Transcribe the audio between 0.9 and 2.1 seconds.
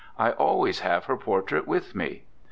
her portrait with